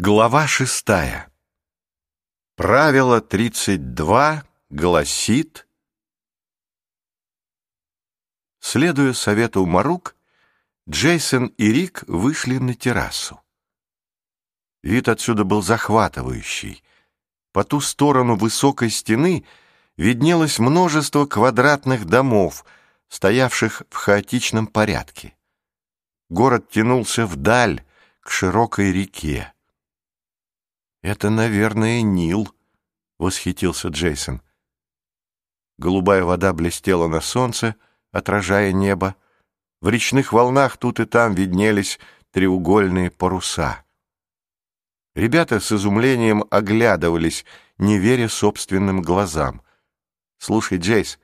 Глава 0.00 0.46
шестая. 0.46 1.28
Правило 2.54 3.20
32 3.20 4.44
гласит... 4.70 5.66
Следуя 8.60 9.12
совету 9.12 9.66
Марук, 9.66 10.14
Джейсон 10.88 11.46
и 11.46 11.72
Рик 11.72 12.04
вышли 12.06 12.58
на 12.58 12.74
террасу. 12.74 13.40
Вид 14.84 15.08
отсюда 15.08 15.42
был 15.42 15.62
захватывающий. 15.62 16.84
По 17.50 17.64
ту 17.64 17.80
сторону 17.80 18.36
высокой 18.36 18.90
стены 18.90 19.44
виднелось 19.96 20.60
множество 20.60 21.26
квадратных 21.26 22.04
домов, 22.04 22.64
стоявших 23.08 23.82
в 23.90 23.96
хаотичном 23.96 24.68
порядке. 24.68 25.36
Город 26.28 26.70
тянулся 26.70 27.26
вдаль, 27.26 27.84
к 28.20 28.30
широкой 28.30 28.92
реке. 28.92 29.52
«Это, 31.02 31.30
наверное, 31.30 32.02
Нил»,— 32.02 32.48
восхитился 33.18 33.88
Джейсон. 33.88 34.42
Голубая 35.78 36.24
вода 36.24 36.52
блестела 36.52 37.06
на 37.06 37.20
солнце, 37.20 37.76
отражая 38.10 38.72
небо. 38.72 39.14
В 39.80 39.88
речных 39.88 40.32
волнах 40.32 40.76
тут 40.76 40.98
и 40.98 41.04
там 41.04 41.34
виднелись 41.34 42.00
треугольные 42.32 43.12
паруса. 43.12 43.84
Ребята 45.14 45.60
с 45.60 45.70
изумлением 45.70 46.44
оглядывались, 46.50 47.44
не 47.78 47.98
веря 47.98 48.28
собственным 48.28 49.02
глазам. 49.02 49.62
«Слушай, 50.38 50.78
Джейс, 50.78 51.18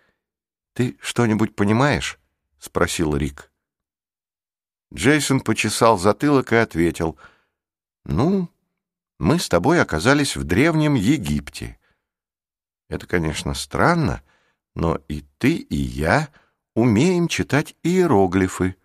ты 0.73 0.97
что-нибудь 1.01 1.57
понимаешь?»— 1.57 2.19
спросил 2.59 3.17
Рик. 3.17 3.51
Джейсон 4.93 5.41
почесал 5.41 5.99
затылок 5.99 6.53
и 6.53 6.57
ответил. 6.57 7.19
«Ну, 8.05 8.49
мы 9.19 9.39
с 9.39 9.49
тобой 9.49 9.81
оказались 9.81 10.37
в 10.37 10.45
Древнем 10.45 10.95
Египте. 10.95 11.79
Это, 12.89 13.07
конечно, 13.07 13.55
странно, 13.55 14.23
но 14.75 14.97
и 15.09 15.23
ты, 15.39 15.57
и 15.57 15.77
я 15.77 16.31
умеем 16.75 17.29
читать 17.29 17.77
иероглифы. 17.83 18.77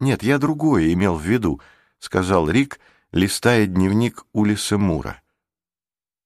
Нет, 0.00 0.22
я 0.22 0.38
другое 0.38 0.92
имел 0.92 1.16
в 1.16 1.22
виду,— 1.22 1.60
сказал 1.98 2.48
Рик, 2.48 2.80
листая 3.12 3.66
дневник 3.66 4.24
Улиса 4.32 4.78
Мура. 4.78 5.22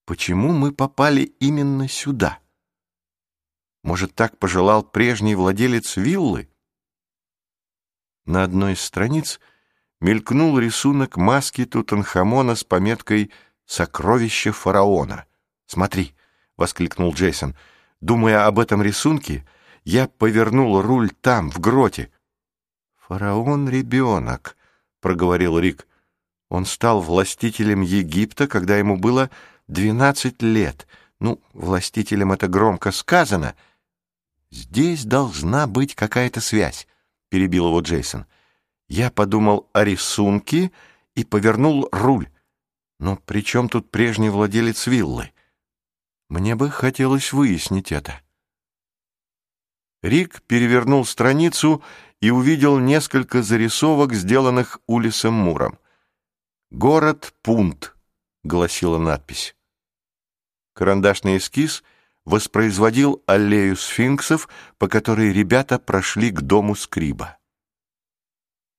Почему 0.05 0.53
мы 0.53 0.73
попали 0.73 1.23
именно 1.23 1.89
сюда? 1.89 2.39
Может, 3.83 4.15
так 4.15 4.39
пожелал 4.39 4.84
прежний 4.84 5.34
владелец 5.34 5.97
виллы? 5.97 6.49
На 8.25 8.45
одной 8.45 8.75
из 8.75 8.81
страниц— 8.81 9.41
мелькнул 10.03 10.58
рисунок 10.58 11.17
маски 11.17 11.64
Тутанхамона 11.64 12.56
с 12.56 12.64
пометкой 12.64 13.31
«Сокровище 13.67 14.50
фараона». 14.50 15.27
«Смотри!»— 15.67 16.14
воскликнул 16.56 17.14
Джейсон. 17.14 17.55
«Думая 18.00 18.47
об 18.47 18.59
этом 18.59 18.83
рисунке, 18.83 19.47
я 19.84 20.09
повернул 20.09 20.83
руль 20.83 21.11
там, 21.20 21.50
в 21.50 21.61
гроте». 21.61 22.11
«Фараон-ребенок»,— 23.06 24.56
проговорил 25.00 25.59
Рик. 25.61 25.86
«Он 26.48 26.66
стал 26.66 27.00
властителем 27.00 27.81
Египта, 27.81 28.48
когда 28.48 28.77
ему 28.78 28.97
было 28.97 29.31
двенадцать 29.69 30.42
лет. 30.42 30.89
Ну, 31.20 31.41
властителем 31.53 32.33
это 32.33 32.48
громко 32.48 32.91
сказано». 32.91 33.55
«Здесь 34.50 35.05
должна 35.05 35.69
быть 35.69 35.94
какая-то 35.94 36.41
связь»,— 36.41 36.89
перебил 37.31 37.69
его 37.69 37.81
Джейсон. 37.81 38.27
Я 38.93 39.11
подумал 39.11 39.71
о 39.73 39.85
рисунке 39.85 40.71
и 41.15 41.25
повернул 41.25 41.89
руль. 41.93 42.29
Но 42.99 43.17
при 43.17 43.43
чем 43.43 43.71
тут 43.71 43.91
прежний 43.91 44.29
владелец 44.29 44.87
виллы? 44.87 45.33
Мне 46.29 46.57
бы 46.57 46.69
хотелось 46.69 47.33
выяснить 47.33 47.91
это. 47.91 48.21
Рик 50.03 50.43
перевернул 50.43 51.06
страницу 51.06 51.83
и 52.21 52.28
увидел 52.28 52.78
несколько 52.78 53.43
зарисовок, 53.43 54.12
сделанных 54.12 54.78
Улисом 54.87 55.33
Муром. 55.33 55.78
«Город 56.71 57.34
Пунт»,— 57.41 57.97
гласила 58.45 58.99
надпись. 58.99 59.56
Карандашный 60.75 61.39
эскиз 61.39 61.83
воспроизводил 62.27 63.22
аллею 63.25 63.75
сфинксов, 63.75 64.50
по 64.77 64.87
которой 64.87 65.33
ребята 65.33 65.78
прошли 65.78 66.31
к 66.31 66.43
дому 66.43 66.75
Скриба. 66.75 67.39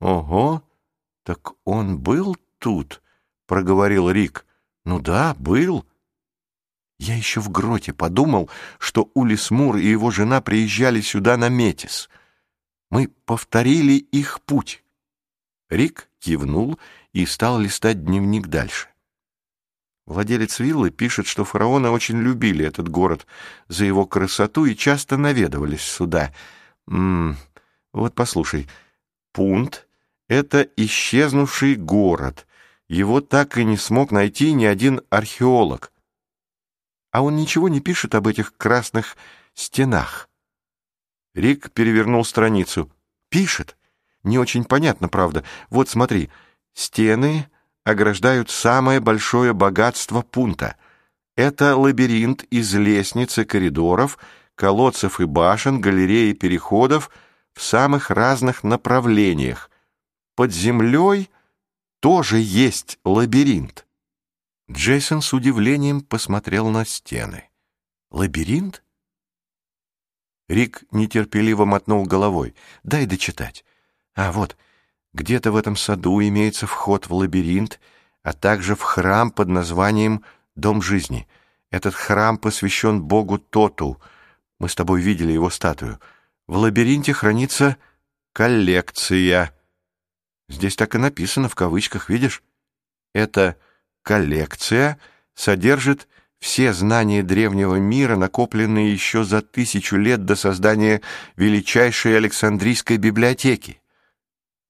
«Ого, 0.04 0.62
так 1.24 1.54
он 1.64 1.98
был 1.98 2.36
тут?»— 2.60 3.02
проговорил 3.48 4.12
Рик. 4.12 4.46
«Ну 4.84 5.00
да, 5.00 5.34
был». 5.36 5.86
Я 7.00 7.16
еще 7.16 7.40
в 7.40 7.50
гроте 7.50 7.94
подумал, 7.94 8.50
что 8.80 9.10
Улис 9.14 9.50
Мур 9.50 9.78
и 9.78 9.88
его 9.88 10.12
жена 10.12 10.42
приезжали 10.42 11.00
сюда 11.00 11.38
на 11.38 11.48
Метис. 11.48 12.10
Мы 12.90 13.08
повторили 13.24 13.94
их 13.94 14.42
путь. 14.42 14.84
Рик 15.70 16.10
кивнул 16.20 16.78
и 17.14 17.26
стал 17.26 17.58
листать 17.58 18.04
дневник 18.04 18.48
дальше. 18.48 18.90
Владелец 20.06 20.60
виллы 20.60 20.90
пишет, 20.92 21.28
что 21.28 21.46
фараоны 21.46 21.90
очень 21.90 22.18
любили 22.18 22.66
этот 22.66 22.90
город 22.90 23.26
за 23.70 23.86
его 23.86 24.06
красоту 24.06 24.66
и 24.66 24.76
часто 24.76 25.16
наведывались 25.16 25.82
сюда. 25.82 26.34
М 26.90 27.32
-м, 27.32 27.36
вот 27.94 28.16
послушай, 28.16 28.68
Пунт 29.34 29.88
это 30.34 30.68
исчезнувший 30.76 31.76
город. 31.76 32.48
Его 32.88 33.22
так 33.22 33.58
и 33.58 33.64
не 33.64 33.78
смог 33.78 34.12
найти 34.12 34.52
ни 34.54 34.66
один 34.66 35.02
археолог. 35.10 35.92
А 37.12 37.22
он 37.22 37.36
ничего 37.36 37.70
не 37.70 37.80
пишет 37.80 38.16
об 38.16 38.28
этих 38.28 38.58
красных 38.58 39.16
стенах. 39.54 40.28
Рик 41.36 41.72
перевернул 41.72 42.26
страницу. 42.26 42.92
Пишет. 43.30 43.78
Не 44.24 44.40
очень 44.40 44.66
понятно, 44.66 45.08
правда. 45.08 45.44
Вот 45.70 45.90
смотри. 45.90 46.30
Стены 46.74 47.48
ограждают 47.84 48.50
самое 48.50 49.00
большое 49.00 49.54
богатство 49.54 50.22
пункта. 50.22 50.78
Это 51.36 51.76
лабиринт 51.76 52.44
из 52.46 52.74
лестниц 52.74 53.38
и 53.38 53.46
коридоров, 53.46 54.18
колодцев 54.56 55.20
и 55.20 55.26
башен, 55.26 55.82
галерей 55.82 56.32
и 56.32 56.36
переходов 56.36 57.12
в 57.54 57.62
самых 57.62 58.10
разных 58.10 58.64
направлениях 58.64 59.70
под 60.36 60.52
землей 60.52 61.30
тоже 62.00 62.40
есть 62.40 63.00
лабиринт. 63.04 63.86
Джейсон 64.72 65.22
с 65.22 65.34
удивлением 65.34 66.02
посмотрел 66.02 66.70
на 66.70 66.86
стены. 66.86 67.50
Лабиринт? 68.12 68.84
Рик 70.50 70.84
нетерпеливо 70.92 71.66
мотнул 71.66 72.06
головой. 72.06 72.56
Дай 72.84 73.06
дочитать. 73.06 73.64
А 74.16 74.32
вот, 74.32 74.58
где-то 75.14 75.52
в 75.52 75.56
этом 75.56 75.76
саду 75.76 76.22
имеется 76.22 76.68
вход 76.68 77.08
в 77.08 77.14
лабиринт, 77.14 77.80
а 78.22 78.34
также 78.34 78.76
в 78.76 78.82
храм 78.82 79.32
под 79.32 79.50
названием 79.50 80.24
«Дом 80.56 80.82
жизни». 80.82 81.28
Этот 81.72 81.96
храм 81.96 82.38
посвящен 82.38 83.02
богу 83.02 83.40
Тоту. 83.40 84.00
Мы 84.60 84.70
с 84.70 84.76
тобой 84.76 85.02
видели 85.02 85.32
его 85.32 85.50
статую. 85.50 86.00
В 86.46 86.58
лабиринте 86.58 87.14
хранится 87.14 87.78
коллекция 88.32 89.53
Здесь 90.50 90.76
так 90.76 90.96
и 90.96 90.98
написано 90.98 91.50
в 91.50 91.56
кавычках, 91.56 92.10
видишь? 92.10 92.44
Эта 93.14 93.58
коллекция 94.02 95.00
содержит 95.34 96.08
все 96.40 96.74
знания 96.74 97.24
древнего 97.24 97.76
мира, 97.76 98.18
накопленные 98.18 98.92
еще 98.92 99.24
за 99.24 99.42
тысячу 99.42 99.96
лет 99.96 100.26
до 100.26 100.36
создания 100.36 101.02
величайшей 101.38 102.18
Александрийской 102.18 102.98
библиотеки. 102.98 103.82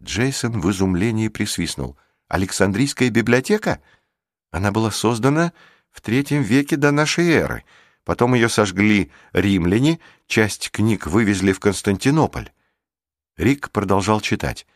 Джейсон 0.02 0.62
в 0.62 0.70
изумлении 0.70 1.30
присвистнул. 1.30 1.98
Александрийская 2.28 3.10
библиотека? 3.10 3.80
Она 4.52 4.72
была 4.72 4.92
создана 4.92 5.52
в 5.90 6.02
третьем 6.02 6.44
веке 6.44 6.76
до 6.76 6.92
нашей 6.92 7.30
эры. 7.32 7.64
Потом 8.04 8.34
ее 8.34 8.50
сожгли 8.50 9.12
римляне, 9.32 10.00
часть 10.28 10.70
книг 10.70 11.08
вывезли 11.08 11.54
в 11.54 11.60
Константинополь. 11.60 12.52
Рик 13.38 13.72
продолжал 13.72 14.22
читать. 14.22 14.68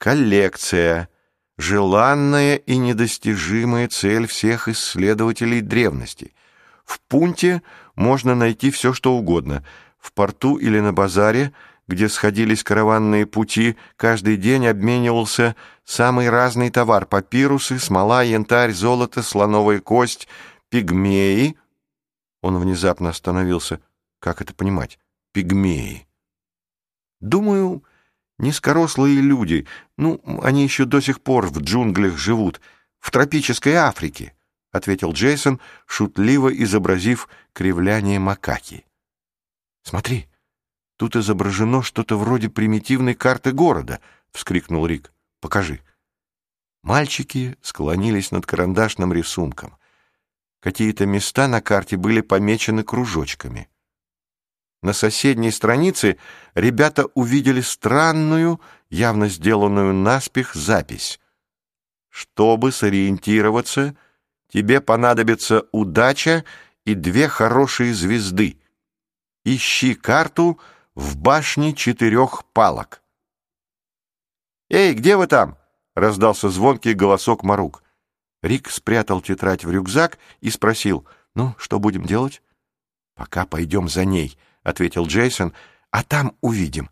Коллекция— 0.00 1.10
желанная 1.58 2.56
и 2.56 2.78
недостижимая 2.78 3.86
цель 3.86 4.26
всех 4.26 4.66
исследователей 4.66 5.60
древности. 5.60 6.32
В 6.86 7.02
пункте 7.02 7.62
можно 7.96 8.34
найти 8.34 8.70
все, 8.70 8.94
что 8.94 9.12
угодно. 9.12 9.62
В 9.98 10.14
порту 10.14 10.56
или 10.56 10.80
на 10.80 10.94
базаре, 10.94 11.52
где 11.86 12.08
сходились 12.08 12.64
караванные 12.64 13.26
пути, 13.26 13.76
каждый 13.96 14.38
день 14.38 14.66
обменивался 14.66 15.54
самый 15.84 16.30
разный 16.30 16.70
товар— 16.70 17.04
папирусы, 17.06 17.78
смола, 17.78 18.22
янтарь, 18.22 18.72
золото, 18.72 19.22
слоновая 19.22 19.80
кость, 19.80 20.28
пигмеи. 20.70 21.58
Он 22.40 22.56
внезапно 22.58 23.10
остановился. 23.10 23.82
Как 24.18 24.40
это 24.40 24.54
понимать? 24.54 24.98
Пигмеи. 25.34 26.08
Думаю, 27.20 27.84
Низкорослые 28.40 29.20
люди, 29.20 29.66
ну, 29.98 30.18
они 30.42 30.62
еще 30.62 30.86
до 30.86 31.00
сих 31.02 31.20
пор 31.20 31.48
в 31.48 31.60
джунглях 31.60 32.16
живут. 32.16 32.60
в 32.98 33.10
тропической 33.10 33.74
Африке»,— 33.74 34.34
ответил 34.72 35.12
Джейсон, 35.12 35.58
шутливо 35.86 36.48
изобразив 36.48 37.28
кривляние 37.54 38.18
макаки. 38.18 38.84
«Смотри, 39.82 40.28
тут 40.96 41.16
изображено 41.16 41.82
что-то 41.82 42.18
вроде 42.18 42.50
примитивной 42.50 43.14
карты 43.14 43.52
города»,— 43.52 44.00
вскрикнул 44.32 44.86
Рик. 44.86 45.12
«Покажи». 45.40 45.80
Мальчики 46.82 47.56
склонились 47.62 48.32
над 48.32 48.44
карандашным 48.44 49.14
рисунком. 49.14 49.76
Какие-то 50.60 51.06
места 51.06 51.48
на 51.48 51.62
карте 51.62 51.96
были 51.96 52.20
помечены 52.20 52.84
кружочками. 52.84 53.69
На 54.82 54.94
соседней 54.94 55.50
странице 55.50 56.16
ребята 56.54 57.06
увидели 57.14 57.60
странную, 57.60 58.60
явно 58.88 59.28
сделанную 59.28 59.92
наспех, 59.92 60.54
запись. 60.54 61.20
«Чтобы 62.08 62.72
сориентироваться, 62.72 63.94
тебе 64.48 64.80
понадобится 64.80 65.66
удача 65.70 66.44
и 66.84 66.94
две 66.94 67.28
хорошие 67.28 67.94
звезды. 67.94 68.58
Ищи 69.44 69.94
карту 69.94 70.58
в 70.94 71.16
башне 71.16 71.74
четырех 71.74 72.44
палок». 72.52 73.02
«Эй, 74.70 74.94
где 74.94 75.16
вы 75.16 75.26
там?»— 75.26 75.58
раздался 75.94 76.48
звонкий 76.48 76.94
голосок 76.94 77.42
Марук. 77.42 77.82
Рик 78.42 78.70
спрятал 78.70 79.20
тетрадь 79.20 79.64
в 79.64 79.70
рюкзак 79.70 80.18
и 80.40 80.48
спросил, 80.48 81.06
«Ну, 81.34 81.54
что 81.58 81.78
будем 81.78 82.06
делать?» 82.06 82.42
«Пока 83.14 83.44
пойдем 83.44 83.88
за 83.88 84.06
ней»,— 84.06 84.38
ответил 84.70 85.06
Джейсон,— 85.06 85.52
«а 85.90 86.02
там 86.02 86.36
увидим». 86.40 86.88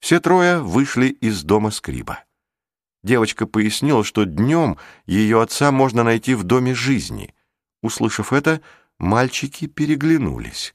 Все 0.00 0.18
трое 0.18 0.58
вышли 0.58 1.06
из 1.06 1.42
дома 1.44 1.70
Скриба. 1.70 2.24
Девочка 3.02 3.46
пояснила, 3.46 4.04
что 4.04 4.24
днем 4.24 4.78
ее 5.06 5.42
отца 5.42 5.70
можно 5.70 6.02
найти 6.02 6.34
в 6.34 6.44
доме 6.44 6.74
жизни. 6.74 7.34
Услышав 7.82 8.32
это, 8.32 8.60
мальчики 8.98 9.66
переглянулись. 9.66 10.74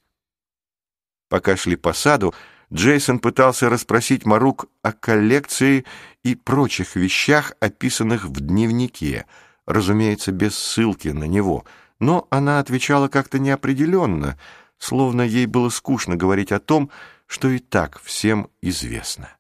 Пока 1.30 1.58
шли 1.58 1.76
по 1.76 1.94
саду, 1.94 2.34
Джейсон 2.74 3.20
пытался 3.20 3.70
расспросить 3.70 4.26
Марук 4.26 4.66
о 4.82 4.92
коллекции 4.92 5.86
и 6.24 6.36
прочих 6.36 6.96
вещах, 6.96 7.54
описанных 7.62 8.26
в 8.26 8.40
дневнике, 8.42 9.26
разумеется, 9.66 10.32
без 10.32 10.58
ссылки 10.58 11.10
на 11.10 11.26
него, 11.26 11.66
но 12.00 12.28
она 12.30 12.60
отвечала 12.60 13.08
как-то 13.08 13.40
неопределенно— 13.40 14.38
словно 14.78 15.22
ей 15.22 15.46
было 15.46 15.70
скучно 15.70 16.16
говорить 16.16 16.52
о 16.52 16.60
том, 16.60 16.92
что 17.26 17.50
и 17.50 17.60
так 17.60 18.02
всем 18.02 18.50
известно. 18.62 19.38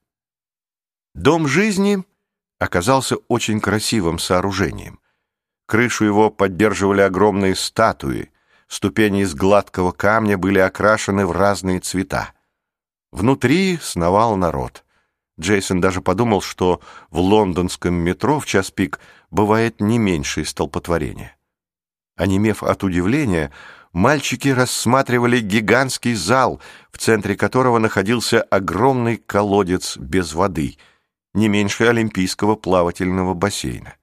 Дом 1.13 1.47
жизни 1.47 2.03
оказался 2.59 3.17
очень 3.27 3.59
красивым 3.59 4.19
сооружением. 4.19 4.99
Крышу 5.65 6.05
его 6.05 6.29
поддерживали 6.29 7.01
огромные 7.01 7.55
статуи, 7.55 8.31
ступени 8.67 9.23
из 9.23 9.35
гладкого 9.35 9.91
камня 9.91 10.37
были 10.37 10.59
окрашены 10.59 11.25
в 11.25 11.31
разные 11.31 11.79
цвета. 11.79 12.33
Внутри 13.11 13.77
сновал 13.81 14.35
народ. 14.35 14.83
Джейсон 15.39 15.81
даже 15.81 16.01
подумал, 16.01 16.41
что 16.41 16.81
в 17.09 17.19
лондонском 17.19 17.93
метро 17.93 18.39
в 18.39 18.45
час 18.45 18.71
пик 18.71 18.99
бывает 19.29 19.81
не 19.81 19.97
меньшее 19.99 20.45
столпотворение. 20.45 21.35
Онемев 22.15 22.63
от 22.63 22.83
удивления, 22.83 23.51
мальчики 23.97 24.49
рассматривали 24.49 25.39
гигантский 25.39 26.13
зал, 26.13 26.61
в 26.91 26.99
центре 26.99 27.35
которого 27.35 27.79
находился 27.79 28.43
огромный 28.43 29.17
колодец 29.17 29.97
без 29.97 30.33
воды, 30.33 30.77
не 31.33 31.49
меньше 31.49 31.87
олимпийского 31.87 32.55
плавательного 32.55 33.33
бассейна. 33.33 33.95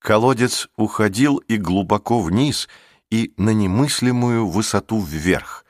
Колодец 0.00 0.68
уходил 0.76 1.36
и 1.36 1.58
глубоко 1.58 2.20
вниз, 2.20 2.68
и 3.10 3.34
на 3.36 3.50
немыслимую 3.50 4.48
высоту 4.48 5.00
вверх. 5.00 5.66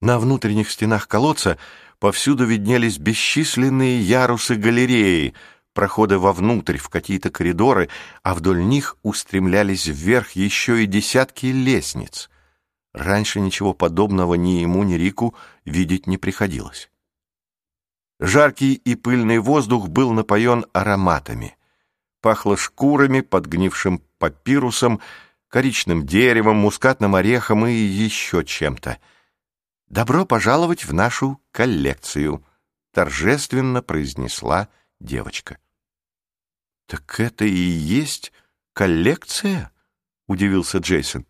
На 0.00 0.18
внутренних 0.20 0.70
стенах 0.70 1.08
колодца 1.08 1.58
повсюду 1.98 2.44
виднелись 2.44 2.98
бесчисленные 2.98 4.00
ярусы 4.00 4.54
галереи, 4.54 5.34
проходы 5.74 6.18
вовнутрь 6.18 6.78
в 6.78 6.88
какие-то 6.88 7.30
коридоры, 7.30 7.88
а 8.22 8.34
вдоль 8.34 8.64
них 8.64 8.96
устремлялись 9.02 9.86
вверх 9.86 10.32
еще 10.32 10.82
и 10.82 10.86
десятки 10.86 11.46
лестниц. 11.46 12.30
Раньше 12.92 13.40
ничего 13.40 13.74
подобного 13.74 14.34
ни 14.34 14.60
ему, 14.60 14.82
ни 14.82 14.94
Рику 14.94 15.34
видеть 15.64 16.06
не 16.06 16.18
приходилось. 16.18 16.90
Жаркий 18.20 18.74
и 18.74 18.96
пыльный 18.96 19.38
воздух 19.38 19.88
был 19.88 20.12
напоен 20.12 20.66
ароматами. 20.72 21.56
Пахло 22.20 22.56
шкурами, 22.56 23.20
подгнившим 23.20 24.02
папирусом, 24.18 25.00
коричным 25.48 26.04
деревом, 26.04 26.56
мускатным 26.56 27.14
орехом 27.14 27.66
и 27.66 27.72
еще 27.72 28.44
чем-то. 28.44 28.98
«Добро 29.88 30.26
пожаловать 30.26 30.84
в 30.84 30.92
нашу 30.92 31.40
коллекцию»,— 31.52 32.44
торжественно 32.92 33.82
произнесла 33.82 34.68
девочка. 35.00 35.58
«Так 36.86 37.20
это 37.20 37.44
и 37.44 37.50
есть 37.50 38.32
коллекция?»— 38.72 39.72
удивился 40.26 40.78
Джейсон. 40.78 41.26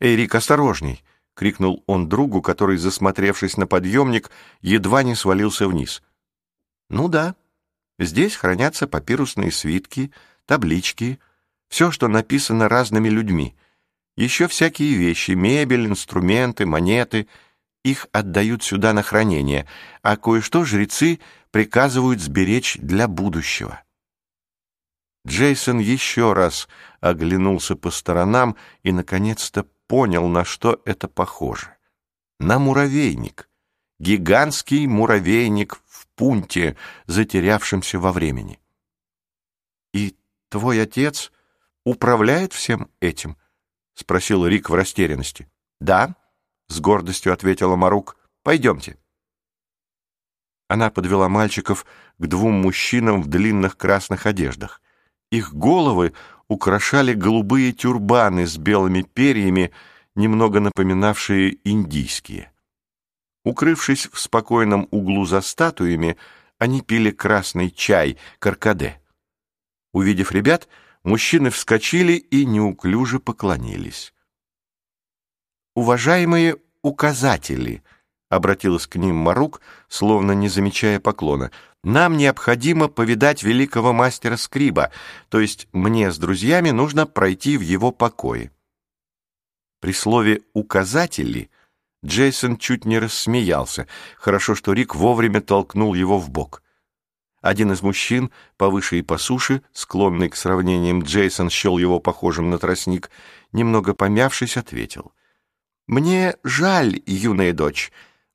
«Эй, 0.00 0.16
Рик, 0.16 0.34
осторожней!»— 0.34 1.02
крикнул 1.34 1.82
он 1.86 2.08
другу, 2.08 2.42
который, 2.42 2.76
засмотревшись 2.76 3.56
на 3.56 3.66
подъемник, 3.66 4.30
едва 4.60 5.02
не 5.02 5.14
свалился 5.14 5.68
вниз. 5.68 6.02
«Ну 6.88 7.08
да, 7.08 7.34
здесь 7.98 8.36
хранятся 8.36 8.86
папирусные 8.86 9.50
свитки, 9.50 10.12
таблички, 10.46 11.18
все, 11.68 11.90
что 11.90 12.08
написано 12.08 12.68
разными 12.68 13.08
людьми. 13.08 13.56
Еще 14.16 14.48
всякие 14.48 14.94
вещи, 14.94 15.32
мебель, 15.32 15.86
инструменты, 15.86 16.66
монеты. 16.66 17.28
Их 17.84 18.08
отдают 18.12 18.62
сюда 18.62 18.92
на 18.92 19.02
хранение, 19.02 19.66
а 20.02 20.16
кое-что 20.16 20.64
жрецы 20.64 21.20
приказывают 21.50 22.20
сберечь 22.20 22.76
для 22.80 23.08
будущего». 23.08 23.82
Джейсон 25.26 25.78
еще 25.78 26.32
раз 26.32 26.68
оглянулся 27.00 27.76
по 27.76 27.90
сторонам 27.90 28.56
и, 28.82 28.92
наконец-то, 28.92 29.66
понял, 29.86 30.28
на 30.28 30.44
что 30.44 30.80
это 30.84 31.08
похоже. 31.08 31.76
На 32.38 32.58
муравейник. 32.58 33.48
Гигантский 33.98 34.86
муравейник 34.86 35.78
в 35.86 36.06
пункте, 36.14 36.76
затерявшемся 37.06 37.98
во 37.98 38.12
времени. 38.12 38.58
«И 39.92 40.16
твой 40.48 40.80
отец 40.80 41.32
управляет 41.84 42.54
всем 42.54 42.90
этим?»— 43.00 43.36
спросил 43.94 44.46
Рик 44.46 44.70
в 44.70 44.74
растерянности. 44.74 45.50
«Да»,— 45.80 46.16
с 46.68 46.80
гордостью 46.80 47.34
ответила 47.34 47.76
Марук. 47.76 48.16
«Пойдемте». 48.42 48.96
Она 50.70 50.88
подвела 50.88 51.28
мальчиков 51.28 51.84
к 52.18 52.26
двум 52.28 52.62
мужчинам 52.62 53.22
в 53.22 53.26
длинных 53.26 53.76
красных 53.76 54.24
одеждах. 54.26 54.80
Их 55.32 55.52
головы 55.52 56.12
украшали 56.46 57.12
голубые 57.12 57.72
тюрбаны 57.72 58.46
с 58.46 58.56
белыми 58.56 59.02
перьями, 59.02 59.72
немного 60.14 60.60
напоминавшие 60.60 61.58
индийские. 61.64 62.52
Укрывшись 63.44 64.08
в 64.12 64.20
спокойном 64.20 64.86
углу 64.92 65.24
за 65.24 65.40
статуями, 65.40 66.16
они 66.58 66.82
пили 66.82 67.10
красный 67.10 67.72
чай, 67.72 68.16
каркаде. 68.38 69.00
Увидев 69.92 70.30
ребят, 70.30 70.68
мужчины 71.02 71.50
вскочили 71.50 72.12
и 72.12 72.44
неуклюже 72.44 73.18
поклонились. 73.18 74.14
«Уважаемые 75.74 76.58
указатели!»— 76.82 77.82
обратилась 78.30 78.86
к 78.86 78.96
ним 78.96 79.16
Марук, 79.16 79.60
словно 79.88 80.32
не 80.32 80.48
замечая 80.48 80.98
поклона— 81.00 81.50
нам 81.82 82.18
необходимо 82.18 82.88
повидать 82.88 83.42
великого 83.42 83.92
мастера 83.94 84.36
Скриба, 84.36 84.90
то 85.30 85.40
есть 85.40 85.66
мне 85.72 86.12
с 86.12 86.18
друзьями 86.18 86.70
нужно 86.70 87.06
пройти 87.06 87.56
в 87.56 87.62
его 87.62 87.90
покое. 87.90 88.52
При 89.80 89.92
слове 89.94 90.42
«указатели» 90.52 91.50
Джейсон 92.04 92.58
чуть 92.58 92.84
не 92.84 92.98
рассмеялся. 92.98 93.86
Хорошо, 94.16 94.54
что 94.54 94.74
Рик 94.74 94.94
вовремя 94.94 95.40
толкнул 95.40 95.94
его 95.94 96.18
в 96.18 96.28
бок. 96.30 96.62
Один 97.40 97.72
из 97.72 97.80
мужчин, 97.80 98.30
повыше 98.58 98.98
и 98.98 99.02
по 99.02 99.16
суше, 99.16 99.62
склонный 99.72 100.28
к 100.28 100.36
сравнениям, 100.36 101.02
Джейсон 101.02 101.48
счел 101.48 101.78
его 101.78 101.98
похожим 101.98 102.50
на 102.50 102.58
тростник, 102.58 103.10
немного 103.52 103.94
помявшись, 103.94 104.58
ответил. 104.58 105.12
«Мне 105.86 106.36
жаль, 106.44 107.00
юная 107.06 107.54
дочь, 107.54 107.90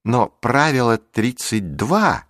но 0.06 0.30
правило 0.30 0.98
тридцать 0.98 1.76
два 1.76 2.26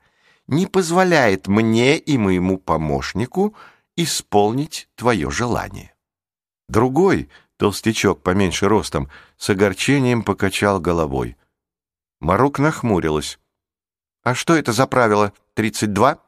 не 0.48 0.66
позволяет 0.66 1.48
мне 1.48 1.98
и 1.98 2.18
моему 2.18 2.58
помощнику 2.58 3.54
исполнить 3.98 4.90
твое 4.96 5.30
желание. 5.30 5.94
Другой, 6.70 7.30
толстячок 7.58 8.24
поменьше 8.24 8.70
ростом, 8.70 9.10
с 9.38 9.50
огорчением 9.50 10.24
покачал 10.24 10.80
головой. 10.80 11.38
Марук 12.22 12.60
нахмурилась. 12.60 13.40
«А 14.24 14.34
что 14.34 14.56
это 14.56 14.72
за 14.72 14.88
правило? 14.88 15.34
Тридцать 15.54 15.94
два?» 15.94 16.20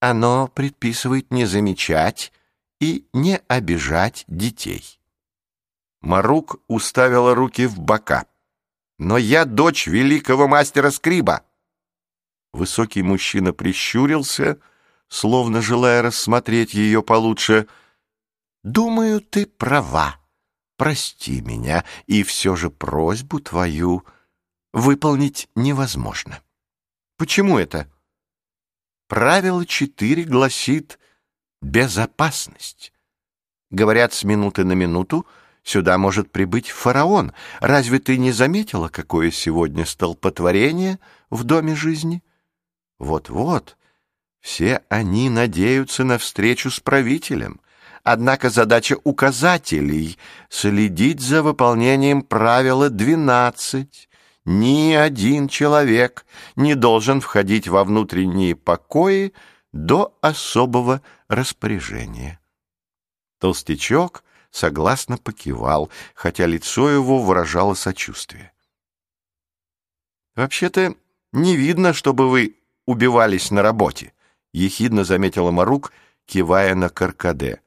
«Оно 0.00 0.48
предписывает 0.48 1.30
не 1.30 1.46
замечать 1.46 2.32
и 2.80 3.06
не 3.12 3.38
обижать 3.46 4.24
детей. 4.26 5.00
Марук 6.00 6.56
уставила 6.66 7.36
руки 7.36 7.66
в 7.66 7.78
бока. 7.78 8.26
«Но 9.02 9.18
я 9.18 9.44
дочь 9.44 9.88
великого 9.88 10.46
мастера 10.46 10.92
Скриба!» 10.92 11.42
Высокий 12.52 13.02
мужчина 13.02 13.52
прищурился, 13.52 14.60
словно 15.08 15.60
желая 15.60 16.02
рассмотреть 16.02 16.72
ее 16.72 17.02
получше. 17.02 17.66
«Думаю, 18.62 19.20
ты 19.20 19.46
права. 19.46 20.20
Прости 20.76 21.40
меня, 21.40 21.84
и 22.06 22.22
все 22.22 22.54
же 22.54 22.70
просьбу 22.70 23.40
твою 23.40 24.06
выполнить 24.72 25.48
невозможно». 25.56 26.40
«Почему 27.18 27.58
это?» 27.58 27.90
Правило 29.08 29.66
четыре 29.66 30.22
гласит 30.22 31.00
«безопасность». 31.60 32.92
Говорят, 33.70 34.12
с 34.12 34.22
минуты 34.22 34.62
на 34.62 34.74
минуту 34.74 35.26
сюда 35.62 35.98
может 35.98 36.30
прибыть 36.30 36.70
фараон. 36.70 37.32
Разве 37.60 37.98
ты 37.98 38.16
не 38.16 38.32
заметила, 38.32 38.88
какое 38.88 39.30
сегодня 39.30 39.86
столпотворение 39.86 40.98
в 41.30 41.44
доме 41.44 41.74
жизни? 41.74 42.22
Вот-вот, 42.98 43.76
все 44.40 44.82
они 44.88 45.30
надеются 45.30 46.04
на 46.04 46.18
встречу 46.18 46.70
с 46.70 46.80
правителем. 46.80 47.60
Однако 48.04 48.50
задача 48.50 48.96
указателей— 49.04 50.18
следить 50.48 51.20
за 51.20 51.42
выполнением 51.42 52.22
правила 52.22 52.90
двенадцать. 52.90 54.08
Ни 54.44 54.92
один 54.92 55.46
человек 55.46 56.26
не 56.56 56.74
должен 56.74 57.20
входить 57.20 57.68
во 57.68 57.84
внутренние 57.84 58.56
покои 58.56 59.32
до 59.72 60.18
особого 60.20 61.00
распоряжения. 61.28 62.40
Толстячок 63.38 64.24
согласно 64.52 65.16
покивал, 65.16 65.90
хотя 66.14 66.46
лицо 66.46 66.88
его 66.88 67.20
выражало 67.20 67.74
сочувствие. 67.74 68.52
«Вообще-то 70.36 70.94
не 71.32 71.56
видно, 71.56 71.92
чтобы 71.92 72.30
вы 72.30 72.56
убивались 72.86 73.50
на 73.50 73.62
работе»,— 73.62 74.12
ехидно 74.52 75.04
заметила 75.04 75.50
Марук, 75.50 75.92
кивая 76.26 76.74
на 76.74 76.90
Каркаде. 76.90 77.60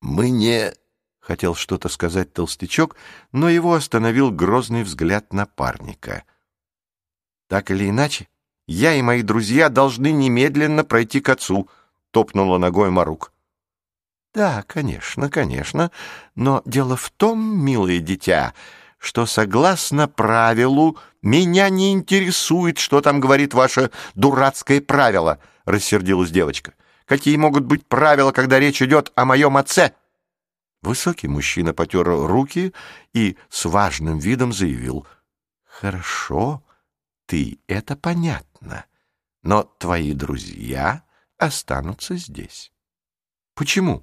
«Мы 0.00 0.30
не...»— 0.30 0.72
хотел 1.20 1.54
что-то 1.54 1.88
сказать 1.88 2.32
толстячок, 2.32 2.96
но 3.30 3.48
его 3.48 3.74
остановил 3.74 4.30
грозный 4.30 4.82
взгляд 4.82 5.32
напарника. 5.32 6.24
«Так 7.48 7.70
или 7.70 7.90
иначе, 7.90 8.28
я 8.66 8.94
и 8.94 9.02
мои 9.02 9.22
друзья 9.22 9.68
должны 9.68 10.10
немедленно 10.10 10.84
пройти 10.84 11.20
к 11.20 11.28
отцу»,— 11.28 11.68
топнула 12.10 12.56
ногой 12.56 12.90
Марук. 12.90 13.32
«Да, 14.34 14.64
конечно, 14.66 15.28
конечно, 15.28 15.90
но 16.34 16.62
дело 16.64 16.96
в 16.96 17.10
том, 17.10 17.38
милое 17.62 17.98
дитя, 17.98 18.54
что 18.96 19.26
согласно 19.26 20.08
правилу 20.08 20.96
меня 21.20 21.68
не 21.68 21.92
интересует, 21.92 22.78
что 22.78 23.02
там 23.02 23.20
говорит 23.20 23.52
ваше 23.52 23.90
дурацкое 24.14 24.80
правило»,— 24.80 25.38
рассердилась 25.66 26.30
девочка. 26.30 26.72
«Какие 27.04 27.36
могут 27.36 27.64
быть 27.64 27.86
правила, 27.86 28.32
когда 28.32 28.58
речь 28.58 28.80
идет 28.80 29.12
о 29.16 29.26
моем 29.26 29.58
отце?» 29.58 29.92
Высокий 30.80 31.28
мужчина 31.28 31.74
потер 31.74 32.04
руки 32.04 32.72
и 33.12 33.36
с 33.50 33.66
важным 33.66 34.18
видом 34.18 34.52
заявил. 34.52 35.06
«Хорошо, 35.64 36.64
ты, 37.26 37.60
это 37.66 37.96
понятно, 37.96 38.86
но 39.42 39.62
твои 39.62 40.14
друзья 40.14 41.02
останутся 41.36 42.16
здесь». 42.16 42.72
«Почему?» 43.54 44.02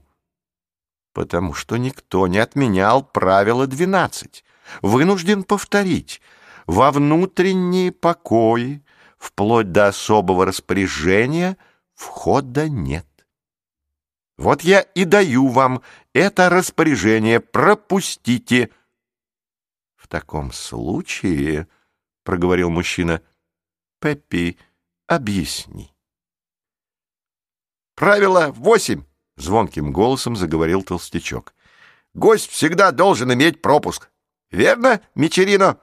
Потому 1.13 1.53
что 1.53 1.77
никто 1.77 2.27
не 2.27 2.39
отменял 2.39 3.03
правило 3.03 3.67
двенадцать. 3.67 4.43
Вынужден 4.81 5.43
повторить, 5.43 6.21
во 6.67 6.91
внутренние 6.91 7.91
покои, 7.91 8.83
вплоть 9.17 9.71
до 9.71 9.87
особого 9.87 10.45
распоряжения, 10.45 11.57
входа 11.95 12.69
нет. 12.69 13.07
Вот 14.37 14.61
я 14.61 14.81
и 14.81 15.03
даю 15.03 15.47
вам 15.47 15.81
это 16.13 16.49
распоряжение, 16.49 17.39
пропустите. 17.39 18.69
В 19.97 20.07
таком 20.07 20.53
случае,— 20.53 21.67
проговорил 22.23 22.69
мужчина,— 22.69 23.21
Пеппи, 23.99 24.57
объясни. 25.07 25.93
Правило 27.95 28.53
восемь. 28.53 29.03
Звонким 29.39 29.93
голосом 29.93 30.35
заговорил 30.35 30.83
толстячок. 30.83 31.53
«Гость 32.13 32.49
всегда 32.49 32.91
должен 32.91 33.33
иметь 33.33 33.61
пропуск. 33.61 34.09
Верно, 34.51 35.01
Мичерино?» 35.15 35.77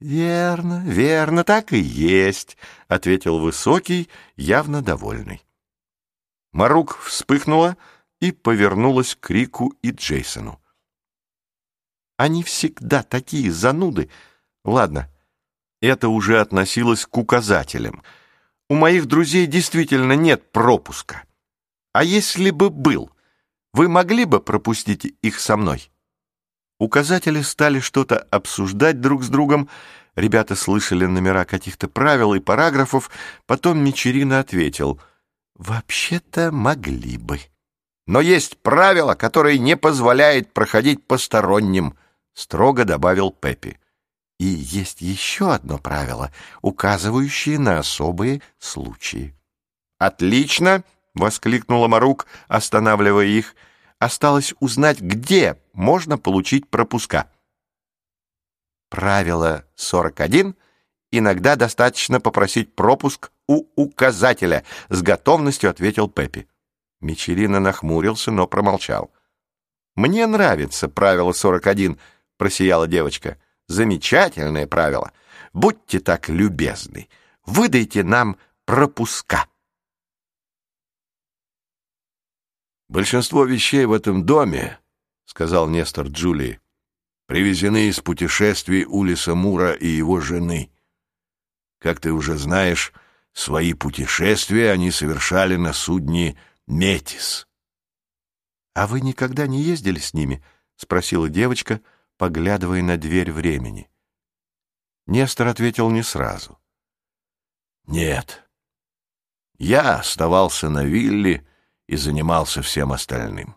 «Верно, 0.00 0.82
верно, 0.84 1.44
так 1.44 1.72
и 1.72 1.78
есть»,— 1.78 2.56
ответил 2.88 3.38
Высокий, 3.38 4.08
явно 4.34 4.82
довольный. 4.82 5.42
Марук 6.50 6.98
вспыхнула 6.98 7.76
и 8.20 8.32
повернулась 8.32 9.14
к 9.14 9.30
Рику 9.30 9.74
и 9.82 9.92
Джейсону. 9.92 10.60
«Они 12.16 12.42
всегда 12.42 13.04
такие 13.04 13.52
зануды. 13.52 14.10
Ладно, 14.64 15.08
это 15.80 16.08
уже 16.08 16.40
относилось 16.40 17.06
к 17.06 17.16
указателям. 17.16 18.02
У 18.68 18.74
моих 18.74 19.06
друзей 19.06 19.46
действительно 19.46 20.14
нет 20.14 20.50
пропуска». 20.50 21.22
А 21.92 22.04
если 22.04 22.50
бы 22.50 22.70
был, 22.70 23.10
вы 23.72 23.88
могли 23.88 24.24
бы 24.24 24.40
пропустить 24.40 25.14
их 25.22 25.38
со 25.38 25.56
мной? 25.56 25.90
Указатели 26.78 27.42
стали 27.42 27.80
что-то 27.80 28.18
обсуждать 28.18 29.00
друг 29.00 29.22
с 29.22 29.28
другом, 29.28 29.68
ребята 30.16 30.56
слышали 30.56 31.06
номера 31.06 31.44
каких-то 31.44 31.88
правил 31.88 32.34
и 32.34 32.40
параграфов, 32.40 33.10
потом 33.46 33.78
Мичерина 33.78 34.40
ответил, 34.40 35.00
«Вообще-то 35.54 36.50
могли 36.50 37.18
бы». 37.18 37.38
«Но 38.06 38.20
есть 38.20 38.58
правило, 38.58 39.14
которое 39.14 39.58
не 39.58 39.76
позволяет 39.76 40.52
проходить 40.52 41.06
посторонним»,— 41.06 41.96
строго 42.34 42.84
добавил 42.84 43.30
Пеппи. 43.30 43.78
«И 44.40 44.44
есть 44.44 45.02
еще 45.02 45.52
одно 45.52 45.78
правило, 45.78 46.32
указывающее 46.62 47.60
на 47.60 47.78
особые 47.78 48.42
случаи». 48.58 49.36
«Отлично!»— 49.98 50.82
воскликнула 51.14 51.88
Марук, 51.88 52.26
останавливая 52.48 53.26
их. 53.26 53.54
«Осталось 53.98 54.54
узнать, 54.58 55.00
где 55.00 55.60
можно 55.72 56.18
получить 56.18 56.68
пропуска». 56.68 57.30
Правило 58.88 59.64
41. 59.76 60.56
Иногда 61.12 61.56
достаточно 61.56 62.20
попросить 62.20 62.74
пропуск 62.74 63.30
у 63.46 63.66
указателя, 63.76 64.64
с 64.88 65.02
готовностью 65.02 65.70
ответил 65.70 66.08
Пеппи. 66.08 66.48
Мичерина 67.00 67.60
нахмурился, 67.60 68.30
но 68.30 68.46
промолчал. 68.46 69.12
«Мне 69.94 70.26
нравится 70.26 70.88
правило 70.88 71.32
41»,— 71.32 71.98
просияла 72.38 72.86
девочка. 72.86 73.38
«Замечательное 73.68 74.66
правило. 74.66 75.12
Будьте 75.52 76.00
так 76.00 76.28
любезны, 76.28 77.08
выдайте 77.44 78.02
нам 78.02 78.36
пропуска». 78.64 79.46
«Большинство 82.92 83.46
вещей 83.46 83.86
в 83.86 83.92
этом 83.92 84.26
доме,— 84.26 84.78
сказал 85.24 85.66
Нестор 85.66 86.08
Джулии,— 86.08 86.60
привезены 87.26 87.88
из 87.88 88.00
путешествий 88.00 88.84
Улиса 88.84 89.34
Мура 89.34 89.72
и 89.72 89.86
его 89.86 90.20
жены. 90.20 90.70
Как 91.78 92.00
ты 92.00 92.12
уже 92.12 92.36
знаешь, 92.36 92.92
свои 93.32 93.72
путешествия 93.72 94.70
они 94.70 94.90
совершали 94.90 95.56
на 95.56 95.72
судне 95.72 96.38
«Метис». 96.66 97.48
«А 98.74 98.86
вы 98.86 99.00
никогда 99.00 99.46
не 99.46 99.62
ездили 99.62 99.98
с 99.98 100.12
ними?»— 100.12 100.44
спросила 100.76 101.30
девочка, 101.30 101.80
поглядывая 102.18 102.82
на 102.82 102.98
дверь 102.98 103.32
времени. 103.32 103.88
Нестор 105.06 105.46
ответил 105.46 105.88
не 105.88 106.02
сразу. 106.02 106.58
«Нет. 107.86 108.46
Я 109.56 110.00
оставался 110.00 110.68
на 110.68 110.84
вилле,— 110.84 111.46
и 111.86 111.96
занимался 111.96 112.62
всем 112.62 112.92
остальным. 112.92 113.56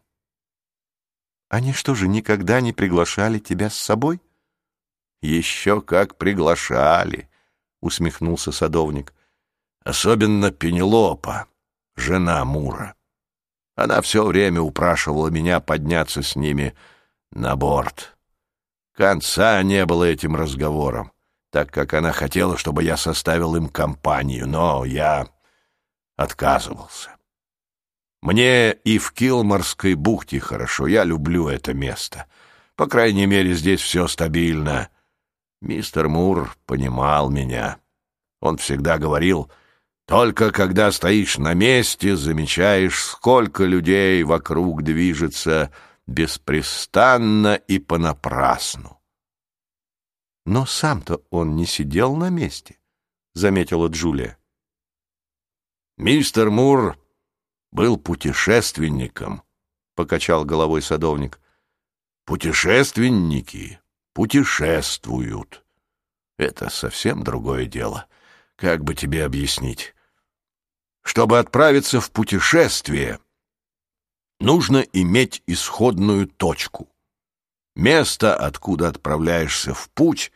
Они 1.50 1.74
что 1.74 1.96
же, 1.96 2.08
никогда 2.08 2.60
не 2.62 2.74
приглашали 2.74 3.40
тебя 3.40 3.70
с 3.70 3.78
собой? 3.78 4.22
Еще 5.22 5.82
как 5.82 6.18
приглашали, 6.18 7.30
усмехнулся 7.82 8.52
садовник. 8.52 9.14
Особенно 9.84 10.52
Пенелопа, 10.52 11.48
жена 11.96 12.44
Мура. 12.44 12.96
Она 13.76 14.02
все 14.02 14.26
время 14.26 14.62
упрашивала 14.62 15.28
меня 15.28 15.60
подняться 15.60 16.24
с 16.24 16.36
ними 16.36 16.76
на 17.32 17.56
борт. 17.56 18.18
Конца 18.94 19.62
не 19.62 19.86
было 19.86 20.06
этим 20.06 20.36
разговорам, 20.36 21.12
так 21.52 21.72
как 21.72 21.94
она 21.94 22.14
хотела, 22.14 22.58
чтобы 22.58 22.84
я 22.84 22.98
составил 22.98 23.56
им 23.56 23.68
компанию, 23.68 24.48
но 24.48 24.86
я 24.86 25.28
отказывался. 26.16 27.15
Мне 28.26 28.72
и 28.72 28.98
в 28.98 29.12
Килморской 29.12 29.94
бухте 29.94 30.40
хорошо, 30.40 30.88
я 30.88 31.04
люблю 31.04 31.48
это 31.48 31.76
место. 31.76 32.26
По 32.76 32.88
крайней 32.88 33.28
мере, 33.28 33.54
здесь 33.54 33.82
все 33.82 34.08
стабильно. 34.08 34.90
Мистер 35.62 36.10
Мур 36.10 36.58
понимал 36.66 37.30
меня. 37.30 37.78
Он 38.42 38.58
всегда 38.58 38.98
говорил, 38.98 39.52
только 40.08 40.52
когда 40.52 40.92
стоишь 40.92 41.38
на 41.38 41.54
месте, 41.54 42.16
замечаешь, 42.16 43.04
сколько 43.04 43.64
людей 43.64 44.24
вокруг 44.24 44.82
движется 44.82 45.72
беспрестанно 46.08 47.54
и 47.54 47.78
понапрасну. 47.78 49.00
Но 50.48 50.66
сам-то 50.66 51.22
он 51.30 51.56
не 51.56 51.68
сидел 51.68 52.16
на 52.16 52.32
месте, 52.32 52.80
заметила 53.36 53.88
Джулия. 53.88 54.40
Мистер 55.98 56.50
Мур 56.50 56.98
был 57.76 57.98
путешественником, 57.98 59.44
покачал 59.96 60.46
головой 60.46 60.82
садовник. 60.82 61.40
Путешественники 62.26 63.80
путешествуют. 64.14 65.64
Это 66.38 66.70
совсем 66.70 67.24
другое 67.24 67.66
дело. 67.66 68.08
Как 68.56 68.84
бы 68.84 68.96
тебе 68.96 69.26
объяснить? 69.26 69.94
Чтобы 71.04 71.38
отправиться 71.38 72.00
в 72.00 72.12
путешествие, 72.12 73.20
нужно 74.40 74.78
иметь 74.78 75.44
исходную 75.46 76.28
точку. 76.28 76.90
Место, 77.76 78.36
откуда 78.38 78.88
отправляешься 78.88 79.74
в 79.74 79.90
путь 79.90 80.32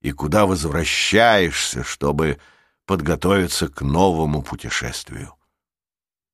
и 0.00 0.10
куда 0.10 0.46
возвращаешься, 0.46 1.84
чтобы 1.84 2.40
подготовиться 2.86 3.68
к 3.68 3.82
новому 3.82 4.42
путешествию. 4.42 5.36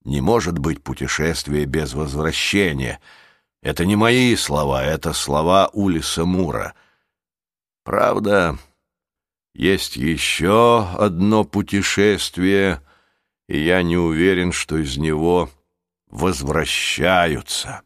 Не 0.09 0.23
может 0.23 0.59
быть 0.59 0.83
путешествия 0.83 1.67
без 1.67 1.93
возвращения— 1.93 2.99
это 3.63 3.85
не 3.85 3.95
мои 3.95 4.35
слова, 4.37 4.83
это 4.83 5.13
слова 5.13 5.69
Улиса 5.75 6.25
Мура. 6.25 6.75
Правда, 7.85 8.57
есть 9.53 9.97
еще 9.97 10.89
одно 10.97 11.45
путешествие, 11.45 12.83
и 13.49 13.63
я 13.63 13.83
не 13.83 13.99
уверен, 13.99 14.51
что 14.51 14.79
из 14.79 14.97
него 14.97 15.51
возвращаются. 16.07 17.83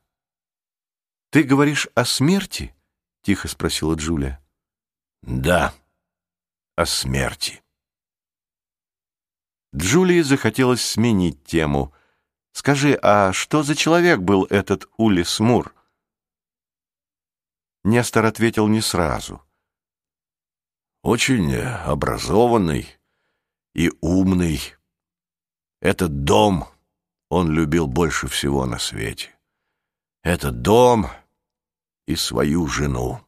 «Ты 1.32 1.42
говоришь 1.42 1.88
о 1.96 2.04
смерти?»— 2.04 2.72
тихо 3.22 3.48
спросила 3.48 3.94
Джулия. 3.94 4.40
«Да, 5.22 5.74
о 6.76 6.86
смерти». 6.86 7.64
Джулии 9.74 10.20
захотелось 10.20 10.82
сменить 10.82 11.42
тему— 11.42 11.92
Скажи, 12.52 12.98
а 13.02 13.32
что 13.32 13.62
за 13.62 13.74
человек 13.74 14.20
был 14.20 14.44
этот 14.44 14.88
Улис 14.96 15.40
Мур?» 15.40 15.74
Нестор 17.82 18.26
ответил 18.26 18.68
не 18.68 18.80
сразу. 18.80 19.42
«Очень 21.02 21.56
образованный 21.56 22.86
и 23.74 23.90
умный. 24.00 24.60
Этот 25.80 26.24
дом 26.24 26.68
он 27.28 27.50
любил 27.50 27.88
больше 27.88 28.28
всего 28.28 28.66
на 28.66 28.78
свете. 28.78 29.36
Этот 30.22 30.62
дом 30.62 31.06
и 32.06 32.14
свою 32.14 32.68
жену. 32.68 33.26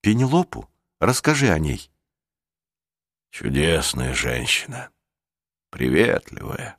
Пенелопу? 0.00 0.70
Расскажи 1.00 1.50
о 1.50 1.58
ней». 1.58 1.90
Чудесная 3.30 4.14
женщина, 4.14 4.90
приветливая 5.68 6.78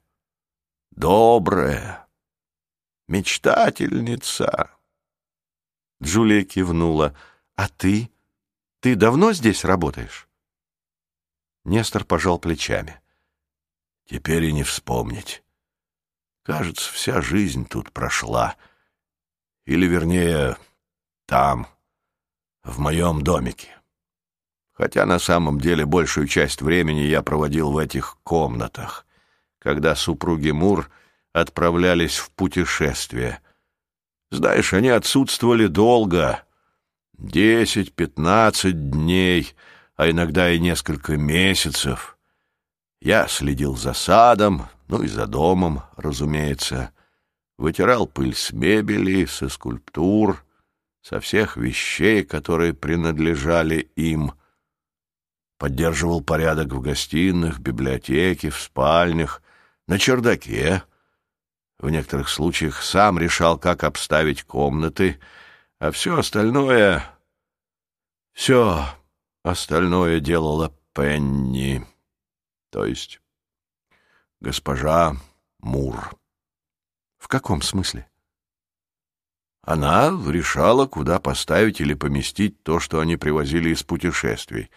добрая, 0.97 2.07
мечтательница. 3.07 4.71
Джулия 6.01 6.43
кивнула. 6.43 7.15
«А 7.55 7.69
ты? 7.69 8.11
Ты 8.81 8.95
давно 8.95 9.33
здесь 9.33 9.63
работаешь?» 9.63 10.27
Нестор 11.63 12.03
пожал 12.03 12.39
плечами. 12.39 13.01
«Теперь 14.05 14.45
и 14.45 14.53
не 14.53 14.63
вспомнить. 14.63 15.43
Кажется, 16.43 16.91
вся 16.91 17.21
жизнь 17.21 17.67
тут 17.67 17.91
прошла. 17.91 18.55
Или, 19.65 19.85
вернее, 19.85 20.57
там, 21.25 21.67
в 22.63 22.79
моем 22.79 23.21
домике. 23.21 23.75
Хотя 24.71 25.05
на 25.05 25.19
самом 25.19 25.59
деле 25.59 25.85
большую 25.85 26.27
часть 26.27 26.61
времени 26.61 27.01
я 27.01 27.21
проводил 27.21 27.71
в 27.71 27.77
этих 27.77 28.17
комнатах 28.23 29.06
когда 29.59 29.95
супруги 29.95 30.51
Мур 30.51 30.89
отправлялись 31.33 32.17
в 32.17 32.31
путешествие. 32.31 33.41
Знаешь, 34.31 34.73
они 34.73 34.89
отсутствовали 34.89 35.67
долго, 35.67 36.43
десять-пятнадцать 37.13 38.89
дней, 38.89 39.53
а 39.95 40.09
иногда 40.09 40.49
и 40.51 40.59
несколько 40.59 41.17
месяцев. 41.17 42.17
Я 43.01 43.27
следил 43.27 43.75
за 43.75 43.93
садом, 43.93 44.67
ну 44.87 45.03
и 45.03 45.07
за 45.07 45.27
домом, 45.27 45.83
разумеется, 45.95 46.91
вытирал 47.57 48.07
пыль 48.07 48.35
с 48.35 48.51
мебели, 48.51 49.25
со 49.25 49.49
скульптур, 49.49 50.43
со 51.01 51.19
всех 51.19 51.57
вещей, 51.57 52.23
которые 52.23 52.73
принадлежали 52.73 53.91
им, 53.95 54.33
поддерживал 55.57 56.21
порядок 56.21 56.73
в 56.73 56.81
гостиных, 56.81 57.59
библиотеке, 57.59 58.49
в 58.49 58.59
спальнях, 58.59 59.41
на 59.87 59.97
чердаке. 59.97 60.83
В 61.79 61.89
некоторых 61.89 62.29
случаях 62.29 62.81
сам 62.81 63.19
решал, 63.19 63.57
как 63.57 63.83
обставить 63.83 64.43
комнаты, 64.43 65.19
а 65.79 65.91
все 65.91 66.17
остальное... 66.17 67.03
Все 68.33 68.85
остальное 69.41 70.19
делала 70.19 70.71
Пенни, 70.93 71.83
то 72.69 72.85
есть 72.85 73.19
госпожа 74.39 75.15
Мур. 75.59 76.15
В 77.17 77.27
каком 77.27 77.63
смысле? 77.63 78.07
Она 79.63 80.09
решала, 80.09 80.85
куда 80.85 81.19
поставить 81.19 81.81
или 81.81 81.95
поместить 81.95 82.61
то, 82.63 82.79
что 82.79 82.99
они 82.99 83.17
привозили 83.17 83.71
из 83.71 83.83
путешествий. 83.83 84.69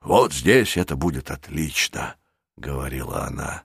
«Вот 0.00 0.32
здесь 0.32 0.76
это 0.76 0.96
будет 0.96 1.30
отлично»,— 1.30 2.16
говорила 2.56 3.24
она. 3.24 3.64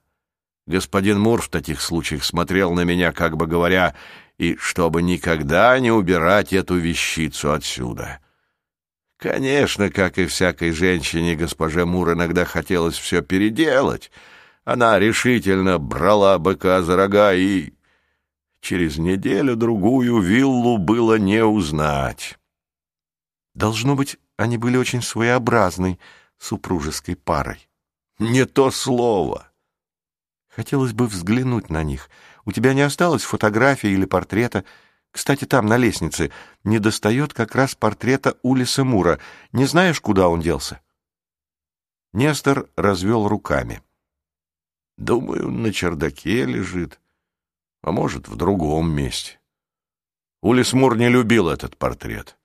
Господин 0.68 1.22
Мур 1.22 1.42
в 1.42 1.48
таких 1.48 1.82
случаях 1.82 2.26
смотрел 2.26 2.74
на 2.74 2.84
меня, 2.84 3.14
как 3.14 3.38
бы 3.38 3.48
говоря, 3.48 3.96
и 4.38 4.58
чтобы 4.58 5.02
никогда 5.02 5.80
не 5.80 5.92
убирать 5.92 6.52
эту 6.52 6.76
вещицу 6.76 7.54
отсюда. 7.54 8.20
Конечно, 9.18 9.90
как 9.90 10.18
и 10.18 10.26
всякой 10.26 10.74
женщине, 10.74 11.36
госпоже 11.36 11.86
Мур 11.86 12.12
иногда 12.12 12.44
хотелось 12.44 12.98
все 12.98 13.22
переделать. 13.22 14.12
Она 14.66 15.00
решительно 15.00 15.80
брала 15.80 16.38
быка 16.38 16.84
за 16.84 16.98
рога, 16.98 17.34
и 17.34 17.72
через 18.60 18.98
неделю-другую 18.98 20.20
виллу 20.20 20.78
было 20.78 21.18
не 21.18 21.44
узнать. 21.46 22.38
Должно 23.56 23.96
быть, 23.96 24.18
они 24.36 24.58
были 24.58 24.76
очень 24.76 25.02
своеобразной 25.02 25.98
супружеской 26.38 27.16
парой. 27.16 27.70
Не 28.20 28.46
то 28.46 28.70
слово. 28.70 29.48
Хотелось 30.58 30.92
бы 30.92 31.06
взглянуть 31.06 31.70
на 31.70 31.84
них. 31.84 32.10
У 32.44 32.52
тебя 32.52 32.74
не 32.74 32.82
осталось 32.82 33.22
фотографии 33.22 33.92
или 33.92 34.06
портрета? 34.06 34.66
Кстати, 35.12 35.46
там, 35.46 35.68
на 35.68 35.78
лестнице, 35.78 36.32
не 36.64 36.80
достает 36.80 37.32
как 37.32 37.54
раз 37.54 37.76
портрета 37.76 38.40
Улиса 38.42 38.84
Мура. 38.84 39.20
Не 39.52 39.66
знаешь, 39.66 40.02
куда 40.02 40.28
он 40.30 40.42
делся?» 40.42 40.82
Нестор 42.12 42.68
развел 42.76 43.28
руками. 43.28 43.84
«Думаю, 44.98 45.52
на 45.52 45.72
чердаке 45.72 46.46
лежит, 46.46 47.00
а 47.84 47.92
может, 47.92 48.28
в 48.28 48.36
другом 48.36 48.90
месте. 48.90 49.40
Улис 50.42 50.74
Мур 50.74 50.98
не 50.98 51.08
любил 51.08 51.50
этот 51.50 51.78
портрет. 51.78 52.36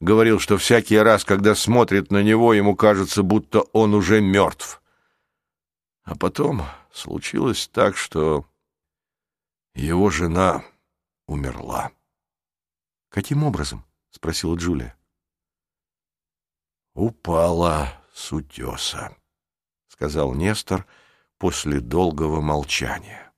Говорил, 0.00 0.38
что 0.38 0.56
всякий 0.56 0.98
раз, 0.98 1.24
когда 1.24 1.56
смотрит 1.56 2.12
на 2.12 2.22
него, 2.22 2.54
ему 2.54 2.76
кажется, 2.76 3.24
будто 3.24 3.62
он 3.72 3.94
уже 3.94 4.20
мертв. 4.20 4.80
А 6.04 6.14
потом 6.14 6.62
случилось 6.92 7.68
так, 7.68 7.96
что 7.96 8.48
его 9.74 10.10
жена 10.10 10.64
умерла. 11.26 11.92
«Каким 13.08 13.44
образом?»— 13.44 13.84
спросила 14.10 14.56
Джулия. 14.56 14.96
«Упала 16.94 17.92
с 18.12 18.32
утеса»,— 18.32 19.16
сказал 19.88 20.34
Нестор 20.34 20.86
после 21.38 21.80
долгого 21.80 22.40
молчания. 22.40 23.29